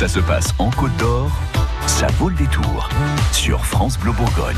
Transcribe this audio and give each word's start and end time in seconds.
Ça 0.00 0.08
se 0.08 0.20
passe 0.20 0.54
en 0.58 0.70
Côte 0.70 0.96
d'Or, 0.96 1.30
ça 1.86 2.06
vaut 2.18 2.30
le 2.30 2.34
détour 2.34 2.88
sur 3.32 3.66
France 3.66 3.98
Bleu 3.98 4.12
Bourgogne. 4.12 4.56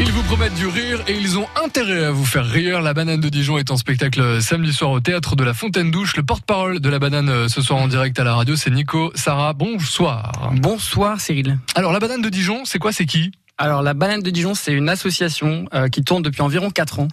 Ils 0.00 0.10
vous 0.10 0.24
promettent 0.24 0.56
du 0.56 0.66
rire 0.66 1.00
et 1.06 1.16
ils 1.16 1.38
ont 1.38 1.46
intérêt 1.64 2.06
à 2.06 2.10
vous 2.10 2.24
faire 2.24 2.44
rire. 2.44 2.80
La 2.80 2.92
banane 2.92 3.20
de 3.20 3.28
Dijon 3.28 3.56
est 3.58 3.70
en 3.70 3.76
spectacle 3.76 4.42
samedi 4.42 4.72
soir 4.72 4.90
au 4.90 4.98
théâtre 4.98 5.36
de 5.36 5.44
la 5.44 5.54
Fontaine 5.54 5.92
Douche. 5.92 6.16
Le 6.16 6.24
porte-parole 6.24 6.80
de 6.80 6.88
la 6.88 6.98
banane 6.98 7.28
euh, 7.28 7.46
ce 7.46 7.62
soir 7.62 7.78
en 7.78 7.86
direct 7.86 8.18
à 8.18 8.24
la 8.24 8.34
radio, 8.34 8.56
c'est 8.56 8.70
Nico 8.70 9.12
Sarah. 9.14 9.52
Bonsoir. 9.52 10.50
Bonsoir 10.56 11.20
Cyril. 11.20 11.60
Alors 11.76 11.92
la 11.92 12.00
banane 12.00 12.20
de 12.20 12.28
Dijon, 12.28 12.64
c'est 12.64 12.80
quoi 12.80 12.90
C'est 12.90 13.06
qui? 13.06 13.30
Alors 13.58 13.82
la 13.82 13.94
Banane 13.94 14.22
de 14.22 14.30
Dijon, 14.30 14.54
c'est 14.54 14.72
une 14.72 14.88
association 14.88 15.66
euh, 15.72 15.86
qui 15.86 16.02
tourne 16.02 16.22
depuis 16.22 16.42
environ 16.42 16.70
4 16.70 16.98
ans, 16.98 17.08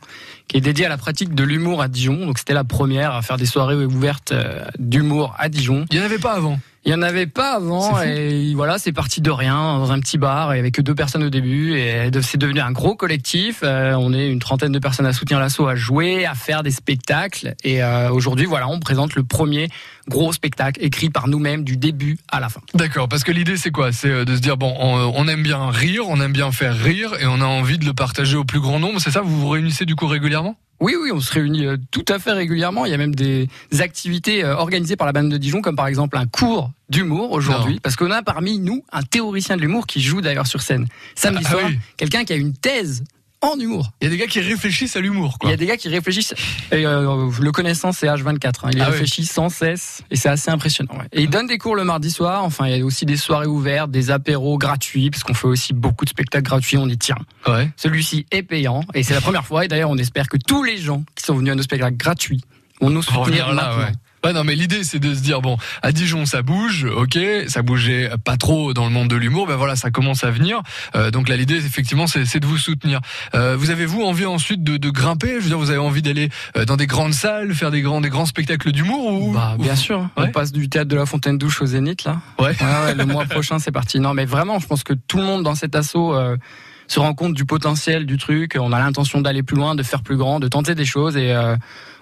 qui 0.48 0.58
est 0.58 0.62
dédiée 0.62 0.88
à 0.88 0.90
la 0.90 0.98
pratique 0.98 1.36
de 1.36 1.44
l'humour 1.44 1.84
à 1.84 1.88
Dijon. 1.88 2.26
Donc 2.26 2.40
c'était 2.40 2.56
la 2.56 2.64
première 2.64 3.14
à 3.14 3.22
faire 3.22 3.38
des 3.38 3.46
soirées 3.46 3.76
ouvertes 3.76 4.32
euh, 4.32 4.66
d'humour 4.80 5.36
à 5.38 5.48
Dijon. 5.48 5.86
Il 5.92 5.98
n'y 5.98 6.02
en 6.02 6.06
avait 6.06 6.18
pas 6.18 6.34
avant. 6.34 6.58
Il 6.86 6.92
y 6.92 6.96
en 6.96 7.02
avait 7.02 7.28
pas 7.28 7.56
avant 7.56 8.02
et 8.02 8.54
voilà, 8.56 8.78
c'est 8.78 8.94
parti 8.94 9.20
de 9.22 9.30
rien 9.30 9.78
dans 9.78 9.92
un 9.92 10.00
petit 10.00 10.18
bar 10.18 10.54
et 10.54 10.60
avec 10.60 10.76
que 10.76 10.82
deux 10.82 10.96
personnes 10.96 11.24
au 11.24 11.30
début 11.30 11.78
et 11.78 12.10
c'est 12.22 12.38
devenu 12.38 12.62
un 12.62 12.72
gros 12.72 12.96
collectif. 12.96 13.60
Euh, 13.64 13.94
on 14.00 14.14
est 14.14 14.30
une 14.30 14.40
trentaine 14.40 14.72
de 14.72 14.80
personnes 14.80 15.06
à 15.06 15.14
soutenir 15.14 15.40
l'assaut, 15.40 15.68
à 15.68 15.76
jouer, 15.76 16.26
à 16.26 16.36
faire 16.36 16.64
des 16.64 16.72
spectacles 16.72 17.54
et 17.64 17.84
euh, 17.84 18.10
aujourd'hui 18.12 18.46
voilà, 18.46 18.70
on 18.70 18.80
présente 18.80 19.16
le 19.16 19.24
premier 19.24 19.68
gros 20.08 20.32
spectacle 20.32 20.84
écrit 20.84 21.10
par 21.10 21.28
nous-mêmes 21.28 21.64
du 21.64 21.76
début 21.76 22.18
à 22.32 22.40
la 22.40 22.50
fin. 22.50 22.62
D'accord, 22.74 23.10
parce 23.10 23.24
que 23.24 23.32
l'idée 23.32 23.58
c'est 23.58 23.72
quoi? 23.72 23.92
C'est 23.92 24.10
euh, 24.10 24.26
de 24.26 24.36
se 24.36 24.42
dire 24.42 24.56
bon, 24.56 24.74
on, 24.80 25.12
on 25.16 25.28
aime 25.28 25.44
bien 25.44 25.70
rire, 25.70 26.04
on 26.08 26.22
aime 26.22 26.34
bien 26.34 26.52
faire 26.52 26.76
rire 26.76 27.12
et 27.20 27.28
on 27.28 27.42
a 27.42 27.46
envie 27.46 27.78
de 27.78 27.86
le 27.86 27.94
partager 27.94 28.38
au 28.38 28.46
plus 28.46 28.62
grand 28.62 28.80
nombre. 28.80 29.00
C'est 29.02 29.12
ça? 29.12 29.22
Vous 29.22 29.40
vous 29.40 29.50
réunissez 29.50 29.86
du 29.86 29.96
coup 29.96 30.08
régulièrement? 30.08 30.56
Oui, 30.80 30.96
oui, 31.02 31.12
on 31.12 31.20
se 31.20 31.34
réunit 31.34 31.66
euh, 31.66 31.78
tout 31.92 32.06
à 32.08 32.20
fait 32.20 32.32
régulièrement. 32.32 32.86
Il 32.86 32.92
y 32.92 32.94
a 32.94 32.98
même 32.98 33.14
des 33.16 33.50
activités 33.80 34.44
euh, 34.44 34.56
organisées 34.56 34.96
par 34.96 35.06
la 35.08 35.14
bande 35.14 35.30
de 35.30 35.38
Dijon, 35.38 35.62
comme 35.62 35.76
par 35.76 35.88
exemple 35.88 36.18
un 36.18 36.26
cours 36.26 36.72
d'humour 36.90 37.32
aujourd'hui, 37.32 37.80
parce 37.82 37.96
qu'on 37.96 38.12
a 38.12 38.22
parmi 38.24 38.60
nous 38.60 38.84
un 38.92 39.04
théoricien 39.04 39.58
de 39.58 39.62
l'humour 39.62 39.86
qui 39.88 40.02
joue 40.02 40.22
d'ailleurs 40.22 40.48
sur 40.48 40.62
scène. 40.62 40.88
Samedi 41.16 41.44
Ah 41.48 41.52
soir, 41.52 41.64
oui. 41.68 41.80
quelqu'un 41.98 42.24
qui 42.24 42.34
a 42.34 42.36
une 42.38 42.54
thèse 42.54 43.04
en 43.42 43.58
humour. 43.58 43.92
Il 44.02 44.06
y 44.06 44.08
a 44.08 44.10
des 44.10 44.18
gars 44.18 44.28
qui 44.28 44.42
réfléchissent 44.42 44.96
à 44.96 45.00
l'humour. 45.00 45.38
Il 45.44 45.50
y 45.50 45.54
a 45.54 45.58
des 45.58 45.66
gars 45.66 45.78
qui 45.78 45.88
réfléchissent. 45.88 46.34
Et 46.72 46.86
euh, 46.86 47.30
le 47.40 47.52
connaissant, 47.52 47.92
c'est 47.94 48.08
H24. 48.08 48.66
hein. 48.66 48.70
Il 48.74 48.82
Ah 48.82 48.86
oui. 48.88 48.92
réfléchit 48.92 49.26
sans 49.26 49.48
cesse 49.50 50.02
et 50.12 50.16
c'est 50.18 50.28
assez 50.30 50.52
impressionnant. 50.52 50.94
ouais. 50.98 51.06
Et 51.14 51.22
il 51.22 51.30
donne 51.30 51.48
des 51.48 51.58
cours 51.58 51.76
le 51.76 51.84
mardi 51.86 52.12
soir. 52.12 52.44
Enfin, 52.44 52.68
il 52.68 52.78
y 52.78 52.82
a 52.82 52.86
aussi 52.86 53.06
des 53.06 53.16
soirées 53.18 53.48
ouvertes, 53.48 53.92
des 53.92 54.12
apéros 54.12 54.58
gratuits, 54.58 55.10
parce 55.10 55.24
qu'on 55.24 55.34
fait 55.34 55.48
aussi 55.48 55.74
beaucoup 55.74 56.04
de 56.06 56.10
spectacles 56.10 56.44
gratuits. 56.44 56.78
On 56.78 56.88
y 56.90 56.98
tient. 56.98 57.16
Ouais. 57.48 57.70
Celui-ci 57.78 58.26
est 58.32 58.44
payant 58.44 58.82
et 58.94 59.04
c'est 59.04 59.14
la 59.14 59.22
première 59.22 59.46
fois. 59.46 59.64
Et 59.64 59.68
d'ailleurs, 59.70 59.90
on 59.90 59.98
espère 59.98 60.28
que 60.28 60.38
tous 60.38 60.64
les 60.64 60.78
gens 60.78 61.04
qui 61.16 61.24
sont 61.26 61.36
venus 61.36 61.54
à 61.54 61.56
nos 61.56 61.64
spectacles 61.64 61.96
gratuits 61.98 62.42
vont 62.82 62.90
nous 62.90 63.02
soutenir 63.02 63.54
là, 63.54 63.68
maintenant. 63.70 63.84
ouais. 63.84 63.92
Ouais, 64.26 64.34
non, 64.34 64.44
mais 64.44 64.56
l'idée, 64.56 64.84
c'est 64.84 65.00
de 65.00 65.14
se 65.14 65.22
dire, 65.22 65.42
bon, 65.42 65.58
à 65.82 65.92
Dijon, 65.92 66.26
ça 66.26 66.42
bouge, 66.42 66.84
ok, 66.86 67.18
ça 67.48 67.62
bougeait 67.62 68.10
pas 68.26 68.36
trop 68.38 68.74
dans 68.74 68.86
le 68.86 68.92
monde 68.92 69.08
de 69.08 69.16
l'humour, 69.16 69.48
ben 69.48 69.56
voilà, 69.56 69.76
ça 69.76 69.92
commence 69.92 70.24
à 70.24 70.32
venir. 70.32 70.62
Euh, 70.96 71.10
donc 71.12 71.30
là, 71.30 71.38
l'idée, 71.38 71.56
effectivement, 71.56 72.06
c'est 72.08 72.26
c'est 72.26 72.40
de 72.40 72.46
vous 72.46 72.58
soutenir. 72.58 73.00
Euh, 73.34 73.56
vous 73.58 73.70
avez, 73.70 73.86
vous, 73.86 74.02
envie 74.04 74.26
ensuite 74.26 74.64
de, 74.64 74.78
de 74.78 74.90
grimper? 74.90 75.36
Je 75.38 75.44
veux 75.44 75.48
dire, 75.50 75.58
vous 75.58 75.70
avez 75.70 75.80
envie 75.80 76.02
d'aller 76.02 76.30
euh, 76.58 76.66
dans 76.66 76.76
des 76.78 76.86
grandes 76.88 77.14
salles, 77.14 77.54
faire 77.54 77.72
des 77.72 77.82
grands, 77.82 78.02
des 78.02 78.10
grands 78.10 78.26
spectacles 78.26 78.72
d'humour 78.72 79.22
ou 79.22 79.32
Bah, 79.34 79.56
ou- 79.58 79.62
bien 79.64 79.76
sûr. 79.76 80.00
Ouais. 80.18 80.26
On 80.28 80.32
passe 80.32 80.52
du 80.52 80.68
théâtre 80.70 80.90
de 80.90 80.96
la 80.98 81.06
Fontaine 81.06 81.38
Douche 81.38 81.62
au 81.62 81.66
Zénith, 81.66 82.04
là. 82.04 82.18
Ouais. 82.40 82.48
Ouais, 82.50 82.86
ouais, 82.86 82.96
le 82.96 83.06
mois 83.06 83.26
prochain, 83.26 83.58
c'est 83.60 83.72
parti. 83.72 84.00
Non, 84.00 84.14
mais 84.14 84.26
vraiment, 84.26 84.60
je 84.60 84.68
pense 84.68 84.84
que 84.84 84.94
tout 84.94 85.18
le 85.18 85.24
monde 85.24 85.44
dans 85.44 85.56
cet 85.56 85.76
assaut 85.76 86.14
euh, 86.14 86.36
se 86.88 87.00
rend 87.00 87.14
compte 87.14 87.34
du 87.36 87.46
potentiel 87.46 88.06
du 88.06 88.18
truc. 88.18 88.58
On 88.60 88.74
a 88.74 88.80
l'intention 88.80 89.22
d'aller 89.22 89.44
plus 89.44 89.56
loin, 89.56 89.76
de 89.76 89.84
faire 89.84 90.02
plus 90.02 90.18
grand, 90.18 90.40
de 90.40 90.48
tenter 90.48 90.76
des 90.76 90.86
choses. 90.86 91.16
Et 91.18 91.32
euh, 91.32 91.56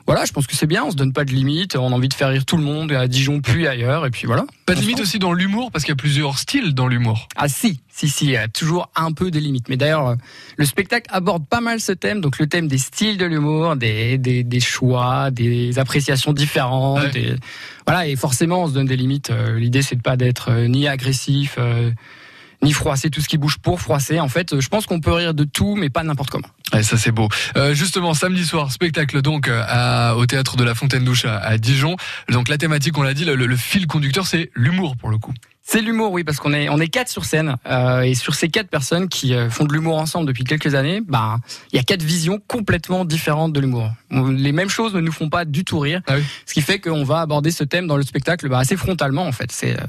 voilà, 0.08 0.26
je 0.26 0.32
pense 0.32 0.48
que 0.48 0.56
c'est 0.56 0.68
bien. 0.68 0.86
On 0.86 0.92
se 0.92 0.96
donne 0.96 1.14
pas 1.14 1.26
de 1.26 1.32
limites. 1.32 1.76
On 1.76 1.92
a 1.92 1.96
envie 1.96 2.08
de 2.08 2.14
faire 2.14 2.30
rire 2.30 2.46
tout 2.46 2.58
le 2.58 2.64
monde, 2.64 2.92
à 2.94 3.08
Dijon 3.08 3.42
puis 3.42 3.68
ailleurs. 3.68 4.06
Et 4.06 4.10
puis 4.10 4.26
voilà. 4.26 4.46
Pas 4.66 4.74
de 4.74 4.80
limite 4.80 5.02
aussi 5.02 5.20
dans 5.20 5.34
l'humour, 5.34 5.72
parce 5.72 5.84
qu'il 5.84 5.92
y 5.92 5.94
a 5.94 5.98
plusieurs 5.98 6.38
styles 6.40 6.74
dans 6.74 6.88
l'humour. 6.88 7.28
Ah 7.36 7.48
si, 7.48 7.82
si, 7.90 8.10
si, 8.10 8.26
il 8.26 8.32
y 8.32 8.38
a 8.38 8.48
toujours 8.48 8.90
un 8.96 9.12
peu 9.12 9.32
des 9.32 9.40
limites. 9.40 9.70
Mais 9.70 9.78
d'ailleurs, 9.78 10.08
euh, 10.08 10.16
le 10.56 10.66
spectacle 10.66 11.08
aborde 11.14 11.46
pas 11.46 11.62
mal 11.62 11.80
ce 11.80 11.92
thème, 11.92 12.22
donc 12.22 12.40
le 12.40 12.48
thème 12.48 12.68
des 12.68 12.78
styles 12.78 13.18
de 13.18 13.26
l'humour, 13.26 13.76
des, 13.76 14.18
des, 14.18 14.44
des 14.44 14.60
choix, 14.60 15.30
des 15.32 15.78
appréciations 15.80 16.34
différentes. 16.34 17.14
Ouais. 17.14 17.36
voilà, 17.86 18.08
et 18.08 18.16
forcément, 18.16 18.64
on 18.64 18.68
se 18.68 18.74
donne 18.74 18.88
des 18.88 18.98
limites. 18.98 19.30
Euh, 19.30 19.58
L'idée, 19.60 19.82
c'est 19.82 19.96
de 19.96 20.02
pas 20.02 20.18
d'être 20.18 20.52
euh, 20.52 20.68
ni 20.68 20.88
agressif, 20.88 21.56
euh, 21.58 21.92
ni 22.64 22.74
froisser 22.74 23.10
tout 23.10 23.22
ce 23.22 23.28
qui 23.28 23.38
bouge 23.38 23.58
pour 23.60 23.80
froisser. 23.82 24.20
En 24.20 24.28
fait, 24.30 24.54
euh, 24.54 24.62
je 24.62 24.68
pense 24.70 24.86
qu'on 24.86 25.00
peut 25.00 25.12
rire 25.12 25.34
de 25.34 25.44
tout, 25.44 25.76
mais 25.76 25.90
pas 25.90 26.04
n'importe 26.04 26.30
comment. 26.32 26.48
Ouais, 26.74 26.84
ça 26.84 26.98
c'est 26.98 27.12
beau. 27.12 27.30
Euh, 27.56 27.74
justement, 27.74 28.14
samedi 28.14 28.46
soir, 28.46 28.72
spectacle 28.72 29.22
donc 29.22 29.48
euh, 29.48 29.64
à- 29.68 30.16
au 30.16 30.26
théâtre 30.26 30.58
de 30.58 30.64
la 30.64 30.74
Fontaine 30.76 31.04
Douche 31.04 31.26
à, 31.26 31.38
à 31.38 31.58
Dijon. 31.58 31.96
Donc 32.30 32.50
la 32.50 32.58
thématique, 32.58 32.98
on 32.98 33.04
l'a 33.04 33.14
dit, 33.14 33.26
le, 33.26 33.36
le 33.36 33.56
fil 33.56 33.86
conducteur, 33.88 34.26
c'est 34.28 34.50
l'humour 34.56 34.98
pour 34.98 35.10
le 35.10 35.18
coup. 35.18 35.34
C'est 35.70 35.82
l'humour, 35.82 36.14
oui, 36.14 36.24
parce 36.24 36.38
qu'on 36.40 36.54
est 36.54 36.70
on 36.70 36.80
est 36.80 36.88
quatre 36.88 37.10
sur 37.10 37.26
scène 37.26 37.58
euh, 37.68 38.00
et 38.02 38.16
sur 38.16 38.36
ces 38.36 38.48
quatre 38.48 38.70
personnes 38.70 39.10
qui 39.10 39.34
euh, 39.34 39.50
font 39.50 39.66
de 39.66 39.74
l'humour 39.74 39.98
ensemble 39.98 40.26
depuis 40.26 40.46
quelques 40.46 40.76
années, 40.76 41.02
bah 41.06 41.40
il 41.74 41.76
y 41.76 41.80
a 41.80 41.84
quatre 41.84 42.04
visions 42.04 42.40
complètement 42.48 43.04
différentes 43.04 43.52
de 43.52 43.60
l'humour. 43.60 43.92
Les 44.10 44.54
mêmes 44.54 44.70
choses 44.70 44.94
ne 44.96 45.02
nous 45.02 45.12
font 45.12 45.28
pas 45.30 45.44
du 45.44 45.66
tout 45.66 45.80
rire, 45.80 46.00
Ah 46.08 46.16
oui. 46.16 46.24
ce 46.46 46.54
qui 46.54 46.62
fait 46.62 46.80
qu'on 46.80 47.04
va 47.04 47.20
aborder 47.20 47.52
ce 47.52 47.66
thème 47.66 47.86
dans 47.86 47.98
le 47.98 48.04
spectacle 48.04 48.48
bah, 48.48 48.60
assez 48.60 48.78
frontalement 48.78 49.26
en 49.28 49.34
fait. 49.34 49.52
C'est 49.52 49.74
euh, 49.78 49.84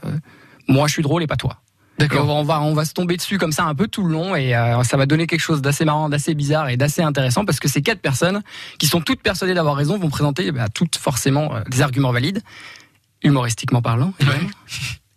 moi 0.66 0.88
je 0.88 0.94
suis 0.94 1.02
drôle 1.04 1.22
et 1.22 1.28
pas 1.28 1.36
toi. 1.36 1.58
Et 2.00 2.19
on 2.19 2.44
va, 2.44 2.60
on 2.60 2.75
va 2.75 2.84
se 2.84 2.92
tomber 2.92 3.16
dessus 3.16 3.38
comme 3.38 3.50
ça 3.50 3.64
un 3.64 3.75
peu 3.75 3.88
tout 3.88 4.04
le 4.04 4.12
long 4.12 4.36
et 4.36 4.54
euh, 4.54 4.82
ça 4.84 4.97
va 4.97 5.06
donner 5.06 5.26
quelque 5.26 5.41
chose 5.41 5.60
d'assez 5.60 5.84
marrant, 5.84 6.09
d'assez 6.09 6.34
bizarre 6.34 6.69
et 6.69 6.76
d'assez 6.76 7.03
intéressant 7.03 7.44
parce 7.44 7.59
que 7.59 7.69
ces 7.69 7.82
quatre 7.82 8.00
personnes 8.00 8.42
qui 8.78 8.86
sont 8.86 9.00
toutes 9.00 9.20
persuadées 9.20 9.54
d'avoir 9.54 9.75
raison 9.75 9.98
vont 9.98 10.08
présenter 10.08 10.53
bah, 10.53 10.66
toutes 10.72 10.97
forcément 10.97 11.56
euh, 11.56 11.62
des 11.69 11.82
arguments 11.82 12.12
valides, 12.12 12.42
humoristiquement 13.22 13.82
parlant. 13.82 14.12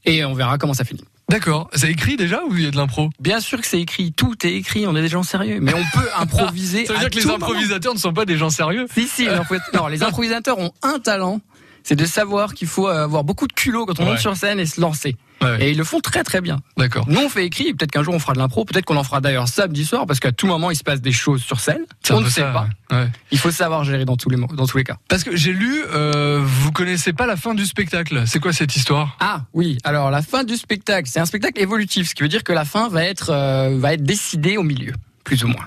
Et 0.06 0.26
on 0.26 0.34
verra 0.34 0.58
comment 0.58 0.74
ça 0.74 0.84
finit. 0.84 1.04
D'accord. 1.30 1.70
C'est 1.74 1.90
écrit 1.90 2.18
déjà 2.18 2.42
ou 2.44 2.56
il 2.58 2.64
y 2.64 2.68
a 2.68 2.72
de 2.72 2.76
l'impro? 2.76 3.10
Bien 3.20 3.40
sûr 3.40 3.62
que 3.62 3.66
c'est 3.66 3.80
écrit, 3.80 4.12
tout 4.12 4.36
est 4.46 4.54
écrit, 4.54 4.86
on 4.86 4.96
est 4.98 5.02
des 5.02 5.08
gens 5.08 5.24
sérieux, 5.24 5.60
mais 5.62 5.74
on 5.74 5.98
peut 5.98 6.10
improviser. 6.20 6.86
Ça 6.86 6.94
veut 6.94 7.00
à 7.00 7.02
dire 7.04 7.10
que 7.10 7.16
les 7.16 7.24
moment. 7.24 7.36
improvisateurs 7.36 7.94
ne 7.94 8.00
sont 8.00 8.12
pas 8.12 8.26
des 8.26 8.38
gens 8.38 8.50
sérieux? 8.50 8.88
Si, 8.94 9.08
si, 9.08 9.28
non, 9.74 9.88
les 9.88 10.04
improvisateurs 10.04 10.60
ont 10.60 10.72
un 10.82 11.00
talent, 11.00 11.40
c'est 11.84 11.96
de 11.96 12.06
savoir 12.06 12.54
qu'il 12.54 12.68
faut 12.68 12.88
avoir 12.88 13.24
beaucoup 13.24 13.48
de 13.48 13.54
culot 13.54 13.86
quand 13.86 14.00
on 14.00 14.04
Ouais. 14.04 14.10
monte 14.12 14.20
sur 14.20 14.36
scène 14.38 14.60
et 14.60 14.66
se 14.66 14.80
lancer. 14.82 15.16
Ouais. 15.42 15.58
Et 15.66 15.72
ils 15.72 15.78
le 15.78 15.84
font 15.84 16.00
très 16.02 16.24
très 16.24 16.40
bien. 16.40 16.60
D'accord. 16.78 17.06
Nous 17.08 17.20
on 17.20 17.28
fait 17.28 17.46
écrit, 17.46 17.74
peut-être 17.74 17.90
qu'un 17.92 18.04
jour 18.04 18.14
on 18.14 18.20
fera 18.20 18.34
de 18.34 18.38
l'impro, 18.38 18.64
peut-être 18.64 18.86
qu'on 18.86 18.96
en 18.98 19.04
fera 19.04 19.22
d'ailleurs 19.22 19.48
samedi 19.48 19.86
soir, 19.86 20.06
parce 20.06 20.20
qu'à 20.20 20.32
tout 20.32 20.46
moment 20.46 20.70
il 20.70 20.76
se 20.76 20.84
passe 20.84 21.02
des 21.02 21.12
choses 21.12 21.42
sur 21.42 21.60
scène. 21.60 21.82
On 22.12 22.22
ne 22.22 22.30
sait 22.30 22.42
ça, 22.42 22.52
pas. 22.52 22.96
ouais. 22.96 23.08
Il 23.32 23.40
faut 23.40 23.50
savoir 23.50 23.84
gérer 23.84 24.06
dans 24.06 24.18
tous 24.18 24.30
les, 24.30 24.38
dans 24.38 24.68
tous 24.68 24.78
les 24.78 24.84
cas. 24.84 24.98
Parce 25.08 25.24
que 25.24 25.36
j'ai 25.36 25.54
lu, 25.54 25.82
euh, 25.92 26.40
vous 26.44 26.72
connaissez 26.72 27.12
pas 27.14 27.26
la 27.26 27.38
fin 27.38 27.56
du 27.56 27.66
spectacle. 27.66 28.24
C'est 28.28 28.40
quoi 28.40 28.54
cette 28.54 28.76
histoire? 28.76 29.18
Ah 29.20 29.46
oui, 29.54 29.80
alors 29.84 30.12
la 30.12 30.22
fin 30.22 30.44
du 30.44 30.56
spectacle, 30.58 31.10
c'est 31.12 31.20
un 31.20 31.26
spectacle 31.26 31.60
évolutif, 31.60 32.10
ce 32.10 32.14
qui 32.16 32.22
veut 32.22 32.30
dire 32.30 32.44
que 32.44 32.54
la 32.54 32.66
fin 32.66 32.88
va 32.90 33.04
être, 33.04 33.32
euh, 33.32 33.76
va 33.80 33.94
être 33.94 34.04
décidée 34.04 34.58
au 34.58 34.64
milieu, 34.64 34.94
plus 35.24 35.44
ou 35.44 35.48
moins. 35.48 35.66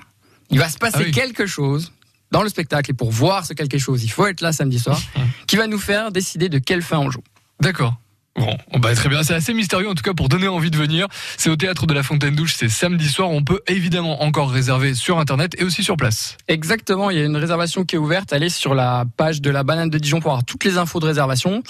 Il 0.51 0.59
va 0.59 0.69
se 0.69 0.77
passer 0.77 0.97
Ah 0.99 1.03
oui. 1.05 1.11
quelque 1.11 1.45
chose 1.47 1.91
dans 2.35 2.43
le 2.43 2.49
spectacle, 2.49 2.91
et 2.91 2.93
pour 2.93 3.11
voir 3.11 3.45
ce 3.45 3.53
quelque 3.53 3.77
chose, 3.77 4.03
il 4.03 4.09
faut 4.09 4.27
être 4.27 4.41
là 4.41 4.51
samedi 4.51 4.77
soir, 4.77 4.99
qui 5.47 5.55
va 5.55 5.67
nous 5.67 5.79
faire 5.79 6.11
décider 6.11 6.49
de 6.49 6.57
quelle 6.57 6.81
fin 6.81 6.97
on 6.97 7.09
joue. 7.09 7.23
D'accord. 7.61 7.95
Bon, 8.35 8.57
bah 8.79 8.93
très 8.93 9.07
bien. 9.07 9.23
C'est 9.23 9.33
assez 9.33 9.53
mystérieux 9.53 9.89
en 9.89 9.95
tout 9.95 10.03
cas 10.03 10.13
pour 10.13 10.27
donner 10.27 10.49
envie 10.49 10.69
de 10.69 10.75
venir. 10.75 11.07
C'est 11.37 11.49
au 11.49 11.55
théâtre 11.55 11.87
de 11.87 11.93
la 11.93 12.03
Fontaine 12.03 12.35
Douche. 12.35 12.55
C'est 12.57 12.67
samedi 12.67 13.07
soir. 13.07 13.29
On 13.29 13.45
peut 13.45 13.61
évidemment 13.67 14.21
encore 14.23 14.51
réserver 14.51 14.93
sur 14.95 15.17
internet 15.17 15.55
et 15.57 15.63
aussi 15.63 15.81
sur 15.81 15.95
place. 15.95 16.35
Exactement, 16.49 17.09
il 17.09 17.17
y 17.17 17.21
a 17.21 17.23
une 17.23 17.37
réservation 17.37 17.85
qui 17.85 17.95
est 17.95 17.97
ouverte. 17.97 18.33
Allez 18.33 18.49
sur 18.49 18.75
la 18.75 19.05
page 19.15 19.41
de 19.41 19.49
la 19.49 19.63
banane 19.63 19.89
de 19.89 19.97
Dijon 19.97 20.19
pour 20.19 20.31
avoir 20.31 20.43
toutes 20.43 20.65
les 20.65 20.77
infos 20.77 20.99
de 20.99 21.05
réservation. 21.05 21.63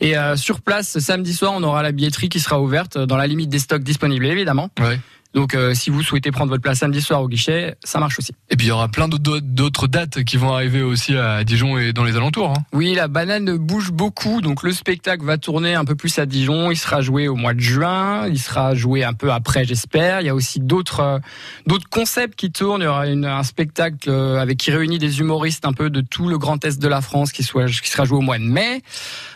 Et 0.00 0.18
euh, 0.18 0.34
sur 0.34 0.60
place, 0.62 0.98
samedi 0.98 1.32
soir, 1.32 1.52
on 1.54 1.62
aura 1.62 1.84
la 1.84 1.92
billetterie 1.92 2.28
qui 2.28 2.40
sera 2.40 2.60
ouverte 2.60 2.96
euh, 2.96 3.06
dans 3.06 3.16
la 3.16 3.28
limite 3.28 3.50
des 3.50 3.60
stocks 3.60 3.84
disponibles, 3.84 4.26
évidemment. 4.26 4.70
Ouais. 4.80 4.98
Donc 5.34 5.54
euh, 5.54 5.74
si 5.74 5.90
vous 5.90 6.02
souhaitez 6.02 6.30
prendre 6.30 6.50
votre 6.50 6.62
place 6.62 6.78
samedi 6.78 7.00
soir 7.02 7.22
au 7.22 7.28
guichet, 7.28 7.76
ça 7.84 8.00
marche 8.00 8.18
aussi. 8.18 8.32
Et 8.50 8.56
puis 8.56 8.66
il 8.66 8.70
y 8.70 8.72
aura 8.72 8.88
plein 8.88 9.08
d'autres- 9.08 9.86
dates 9.86 10.24
qui 10.24 10.36
vont 10.36 10.52
arriver 10.52 10.82
aussi 10.82 11.16
à 11.16 11.44
Dijon 11.44 11.78
et 11.78 11.92
dans 11.92 12.02
les 12.04 12.16
alentours. 12.16 12.50
hein. 12.50 12.64
Oui, 12.72 12.94
la 12.94 13.08
banane 13.08 13.56
bouge 13.56 13.90
beaucoup, 13.92 14.40
donc 14.40 14.62
le 14.62 14.72
spectacle 14.72 15.24
va 15.24 15.38
tourner 15.38 15.74
un 15.74 15.84
peu 15.84 15.94
plus 15.94 16.18
à 16.18 16.26
Dijon. 16.26 16.70
Il 16.70 16.76
sera 16.76 17.00
joué 17.02 17.28
au 17.28 17.36
mois 17.36 17.54
de 17.54 17.60
juin, 17.60 18.26
il 18.26 18.38
sera 18.38 18.74
joué 18.74 19.04
un 19.04 19.12
peu 19.12 19.30
après, 19.32 19.64
j'espère. 19.64 20.20
Il 20.22 20.26
y 20.26 20.30
a 20.30 20.34
aussi 20.34 20.60
d'autres 20.60 21.00
euh, 21.00 21.18
d'autres 21.66 21.88
concepts 21.88 22.34
qui 22.38 22.50
tournent. 22.50 22.80
Il 22.80 22.84
y 22.84 22.88
aura 22.88 23.06
une- 23.06 23.24
un 23.26 23.42
spectacle 23.42 24.08
euh, 24.10 24.40
avec 24.40 24.58
qui 24.58 24.70
réunit 24.70 24.98
des 24.98 25.20
humoristes 25.20 25.64
un 25.66 25.72
peu 25.72 25.90
de 25.90 26.00
tout 26.00 26.28
le 26.28 26.38
grand 26.38 26.64
est 26.64 26.80
de 26.80 26.88
la 26.88 27.00
France 27.00 27.32
qui 27.32 27.42
soit 27.42 27.66
qui 27.66 27.90
sera 27.90 28.04
joué 28.04 28.18
au 28.18 28.22
mois 28.22 28.38
de 28.38 28.44
mai. 28.44 28.82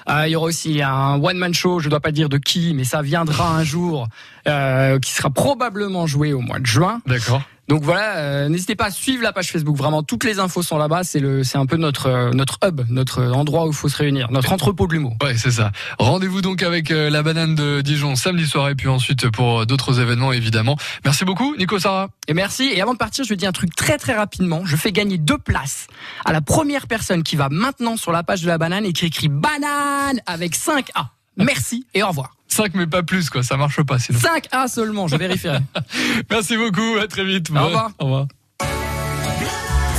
Euh, 0.08 0.26
il 0.26 0.30
y 0.30 0.36
aura 0.36 0.46
aussi 0.46 0.82
un 0.82 1.22
one 1.22 1.36
man 1.36 1.54
show, 1.54 1.78
je 1.78 1.88
dois 1.88 2.00
pas 2.00 2.12
dire 2.12 2.28
de 2.28 2.38
qui, 2.38 2.74
mais 2.74 2.84
ça 2.84 3.02
viendra 3.02 3.56
un 3.56 3.64
jour, 3.64 4.08
euh, 4.46 4.98
qui 4.98 5.12
sera 5.12 5.30
probablement 5.30 6.06
joué 6.06 6.32
au 6.32 6.40
mois 6.40 6.58
de 6.58 6.66
juin. 6.66 7.00
D'accord. 7.06 7.42
Donc 7.68 7.82
voilà, 7.82 8.16
euh, 8.16 8.48
n'hésitez 8.48 8.74
pas 8.74 8.86
à 8.86 8.90
suivre 8.90 9.22
la 9.22 9.32
page 9.32 9.50
Facebook. 9.50 9.76
Vraiment, 9.76 10.02
toutes 10.02 10.24
les 10.24 10.40
infos 10.40 10.62
sont 10.62 10.78
là-bas. 10.78 11.04
C'est 11.04 11.20
le, 11.20 11.44
c'est 11.44 11.58
un 11.58 11.66
peu 11.66 11.76
notre 11.76 12.06
euh, 12.06 12.30
notre 12.32 12.58
hub, 12.64 12.82
notre 12.88 13.22
endroit 13.22 13.66
où 13.66 13.68
il 13.68 13.74
faut 13.74 13.88
se 13.88 13.96
réunir, 13.96 14.30
notre 14.30 14.52
entrepôt 14.52 14.86
de 14.86 14.92
l'humour. 14.92 15.16
Ouais, 15.22 15.36
c'est 15.36 15.52
ça. 15.52 15.70
Rendez-vous 15.98 16.42
donc 16.42 16.62
avec 16.62 16.90
euh, 16.90 17.08
la 17.08 17.22
banane 17.22 17.54
de 17.54 17.80
Dijon 17.80 18.16
samedi 18.16 18.46
soir 18.46 18.68
et 18.68 18.74
puis 18.74 18.88
ensuite 18.88 19.30
pour 19.30 19.64
d'autres 19.64 20.00
événements 20.00 20.32
évidemment. 20.32 20.76
Merci 21.04 21.24
beaucoup, 21.24 21.54
Nico 21.56 21.78
Sarah. 21.78 22.08
Et 22.26 22.34
merci. 22.34 22.64
Et 22.74 22.82
avant 22.82 22.94
de 22.94 22.98
partir, 22.98 23.24
je 23.24 23.34
dis 23.34 23.46
un 23.46 23.52
truc 23.52 23.74
très 23.76 23.96
très 23.96 24.14
rapidement. 24.14 24.62
Je 24.64 24.76
fais 24.76 24.92
gagner 24.92 25.18
deux 25.18 25.38
places 25.38 25.86
à 26.24 26.32
la 26.32 26.40
première 26.40 26.88
personne 26.88 27.22
qui 27.22 27.36
va 27.36 27.48
maintenant 27.48 27.96
sur 27.96 28.12
la 28.12 28.24
page 28.24 28.42
de 28.42 28.48
la 28.48 28.58
banane 28.58 28.84
et 28.84 28.92
qui 28.92 29.06
écrit 29.06 29.28
banane 29.28 30.20
avec 30.26 30.56
5 30.56 30.90
A. 30.94 31.10
Merci 31.36 31.86
et 31.94 32.02
au 32.02 32.08
revoir. 32.08 32.34
5 32.52 32.74
mais 32.74 32.86
pas 32.86 33.02
plus 33.02 33.30
quoi, 33.30 33.42
ça 33.42 33.56
marche 33.56 33.82
pas 33.82 33.98
sinon. 33.98 34.18
5 34.18 34.48
A 34.52 34.68
seulement, 34.68 35.08
je 35.08 35.16
vérifierai. 35.16 35.60
Merci 36.30 36.56
beaucoup, 36.56 36.96
à 37.00 37.06
très 37.06 37.24
vite. 37.24 37.50
Au 37.50 37.64
revoir. 37.64 37.90
Au 37.98 38.04
revoir. 38.04 38.26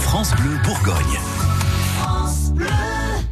France 0.03 0.35
Bleu 0.35 0.57
Bourgogne. 0.63 1.32